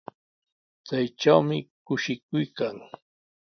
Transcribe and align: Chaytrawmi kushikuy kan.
Chaytrawmi 0.87 1.57
kushikuy 1.85 2.45
kan. 2.57 2.75